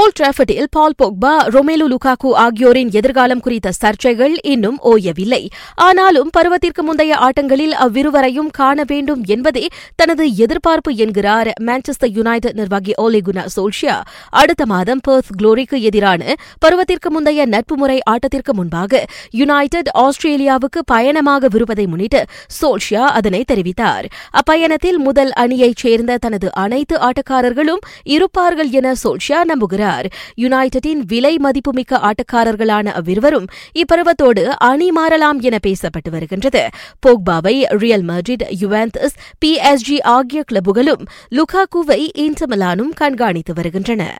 Volt 0.00 0.20
டிராஃபர்டில் 0.20 0.66
Paul 0.70 0.94
Pogba 1.02 1.30
Romelu 1.54 1.86
Lukaku 1.88 2.32
ஆகியோரின் 2.32 2.90
எதிர்காலம் 2.92 3.40
குறித்த 3.40 3.70
சர்ச்சைகள் 3.84 4.34
இன்னும் 4.42 4.78
ஓயவில்லை. 4.84 5.46
ஆனாலும் 5.74 6.30
பருவத்திற்கு 6.38 6.82
முந்தைய 6.82 7.16
ஆட்டங்களில் 7.16 7.74
அவ்விருவரையும் 7.80 8.50
காண 8.50 8.82
வேண்டும் 8.86 9.22
என்பதே 9.26 9.68
தனது 9.96 10.36
எதிர்பார்ப்பு 10.36 10.94
என்கிறார் 10.94 11.50
மான்செஸ்டர் 11.60 12.12
யுனைடெட் 12.12 12.54
நிர்வாகி 12.54 12.92
ஓலிகுனா 13.02 13.46
சோல்ஷியா 13.56 14.00
அடுத்த 14.28 14.66
மாதம் 14.66 15.00
பெர்த் 15.02 15.42
குளோரிக்கு 15.42 15.80
எதிரான 15.80 16.34
பருவத்திற்கு 16.66 17.08
முந்தைய 17.08 17.46
நட்பு 17.46 17.76
முறை 17.76 18.00
ஆட்டத்திற்கு 18.10 18.52
முன்பாக 18.52 19.04
யுனைடெட் 19.30 19.88
ஆஸ்திரேலியாவுக்கு 19.94 20.82
பயணமாகவிருப்பதை 20.92 21.86
முன்னிட்டு 21.86 22.24
சோல்ஷியா 22.62 23.04
அதனை 23.18 23.44
தெரிவித்தார். 23.52 24.04
அப்பயணத்தில் 24.32 24.96
முதல் 24.96 25.30
அணியைச் 25.36 25.76
சேர்ந்த 25.76 26.16
தனது 26.16 26.54
அனைத்து 26.54 26.98
ஆட்டக்காரர்களும் 26.98 27.84
இருப்பார்கள் 28.02 28.70
என 28.70 28.92
சோல்ஷியா 29.04 29.40
நம்புகிறார். 29.44 29.78
யுனைடெடின் 30.36 31.00
விலை 31.06 31.38
மதிப்புமிக்க 31.38 32.00
ஆட்டக்காரர்களான 32.00 32.86
அவ்விருவரும் 32.86 33.46
இப்பருவத்தோடு 33.74 34.44
அணி 34.44 34.90
மாறலாம் 34.90 35.40
என 35.40 35.58
பேசப்பட்டு 35.66 36.10
வருகின்றது. 36.10 36.68
போக்பாவை 37.06 37.64
ரியல் 37.66 38.04
மட்ரிட் 38.04 38.46
யுவாந்தஸ் 38.60 39.16
பிஎஸ்ஜி 39.44 40.02
ஆகிய 40.02 40.44
கிளப்புகளும் 40.52 41.06
லுகாகுவை 41.30 42.08
இன்டர்மிலானும் 42.18 42.88
கண்காணித்து 42.94 43.54
வருகின்றன. 43.54 44.16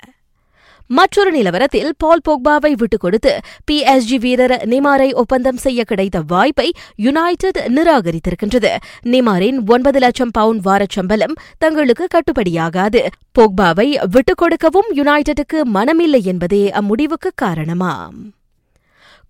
மற்றொரு 0.92 1.32
நிலவரத்தில் 1.32 1.90
பால் 1.98 2.20
போக்பாவை 2.28 2.72
விட்டுக் 2.72 3.00
கொடுத்து 3.00 3.40
பிஎஸ்ஜி 3.70 4.18
வீரர் 4.18 4.50
நிமாரை 4.50 5.12
ஒப்பந்தம் 5.12 5.56
செய்ய 5.56 5.84
கிடைத்த 5.84 6.22
வாய்ப்பை 6.26 6.72
யுனைடெட் 6.96 7.70
நிராகரித்திருக்கின்றது. 7.74 8.76
நிமாரின் 9.06 9.58
ஒன்பது 9.66 9.98
லட்சம் 9.98 10.30
பவுண்ட் 10.30 10.66
வாரச்சம்பளம் 10.66 11.34
தங்களுக்கு 11.58 12.06
கட்டுப்படியாகாது. 12.14 13.06
போக்பாவை 13.38 14.06
விட்டுக் 14.10 14.36
கொடுக்கவும் 14.36 14.90
யுனைடெடுக்கு 14.94 15.62
மனமில்லை 15.74 16.22
என்பதே 16.22 16.70
அம்முடிவுக்கு 16.70 17.30
காரணமாம். 17.34 18.39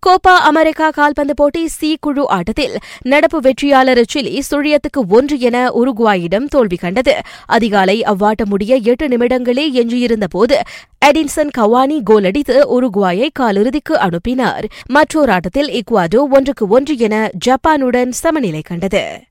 கோப்பா 0.07 0.35
அமெரிக்கா 0.35 0.91
கால்பந்து 0.91 1.35
போட்டி 1.37 1.69
சி 1.69 1.97
குழு 2.01 2.29
ஆட்டத்தில் 2.29 2.77
நடப்பு 3.03 3.41
வெற்றியாளர் 3.41 4.03
சிலி 4.13 4.41
சுழியத்துக்கு 4.51 5.01
ஒன்று 5.09 5.39
என 5.39 5.71
உருகுவாயிடம் 5.71 6.47
தோல்வி 6.47 6.77
கண்டது. 6.77 7.15
அதிகாலை 7.47 8.03
அவ்வாட்ட 8.03 8.45
முடிய 8.45 8.77
எட்டு 8.77 9.09
நிமிடங்களே 9.09 9.73
எஞ்சியிருந்த 9.73 10.27
போது 10.27 10.63
எடின்சன் 11.07 11.51
கவானி 11.59 12.03
கோல் 12.03 12.25
அடித்து 12.25 12.81
உருகுவாயை 12.81 13.29
காலிறுதிக்கு 13.41 13.93
அனுப்பினார். 13.93 14.67
மற்றொரு 14.89 15.33
ஆட்டத்தில் 15.33 15.81
இக்வாடோ 15.81 16.23
ஒன்றுக்கு 16.31 16.69
ஒன்று 16.69 16.97
என 16.97 17.31
ஜப்பானுடன் 17.49 18.09
சமநிலை 18.09 18.61
கண்டது. 18.61 19.29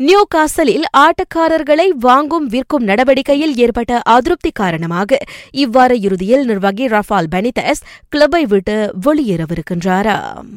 நியூ 0.00 0.22
காசலில் 0.28 0.84
ஆட்டக்காரர்களை 0.96 1.88
வாங்கும் 1.98 2.46
விற்கும் 2.46 2.84
நடவடிக்கையில் 2.84 3.54
ஏற்பட்ட 3.56 4.00
அதிருப்தி 4.04 4.50
காரணமாக 4.50 5.18
இவ்வார 5.52 5.92
இறுதியில் 6.00 6.44
நிர்வாகி 6.44 6.86
ரஃபால் 6.86 7.30
பெனிதஸ் 7.30 7.82
கிளப்பை 8.08 8.42
விட்டு 8.42 8.76
வெளியேறவிருக்கின்றாராம். 9.06 10.50